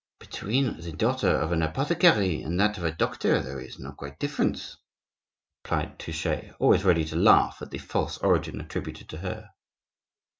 "Between 0.19 0.79
the 0.81 0.91
daughter 0.93 1.27
of 1.29 1.51
an 1.51 1.61
apothecary 1.61 2.41
and 2.41 2.59
that 2.59 2.79
of 2.79 2.83
a 2.83 2.91
doctor 2.91 3.39
there 3.39 3.59
is 3.59 3.77
no 3.77 3.91
great 3.91 4.17
difference," 4.17 4.77
replied 5.63 5.99
Touchet, 5.99 6.55
always 6.59 6.83
ready 6.83 7.05
to 7.05 7.15
laugh 7.15 7.61
at 7.61 7.69
the 7.69 7.77
false 7.77 8.17
origin 8.17 8.59
attributed 8.59 9.07
to 9.09 9.17
her. 9.17 9.51